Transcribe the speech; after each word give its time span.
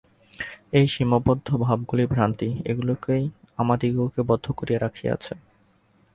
এই 0.73 0.85
সীমাবদ্ধ 0.87 1.47
ভাবগুলিই 1.63 2.11
ভ্রান্তি, 2.13 2.49
এগুলিই 2.65 3.23
আমাদিগকে 3.57 4.21
বদ্ধ 4.21 4.45
করিয়া 4.51 4.79
রাখিয়াছে। 4.79 5.33